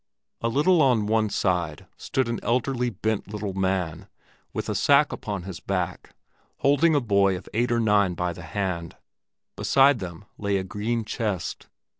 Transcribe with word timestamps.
A 0.41 0.49
little 0.49 0.81
on 0.81 1.05
one 1.05 1.29
side 1.29 1.85
stood 1.95 2.27
an 2.27 2.39
elderly, 2.41 2.89
bent 2.89 3.27
little 3.31 3.53
man 3.53 4.07
with 4.51 4.67
a 4.67 4.73
sack 4.73 5.11
upon 5.13 5.43
his 5.43 5.59
back, 5.59 6.15
holding 6.61 6.95
a 6.95 6.99
boy 6.99 7.37
of 7.37 7.47
eight 7.53 7.71
or 7.71 7.79
nine 7.79 8.15
by 8.15 8.33
the 8.33 8.41
hand; 8.41 8.95
beside 9.55 9.99
them 9.99 10.25
lay 10.39 10.57
a 10.57 10.63
green 10.63 11.05
chest. 11.05 11.67